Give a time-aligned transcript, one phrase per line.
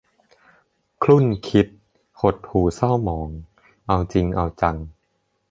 [1.03, 1.67] ครุ่นคิด
[2.19, 3.29] หดหู่เศร้าหมอง
[3.87, 4.75] เอาจริงเอาจัง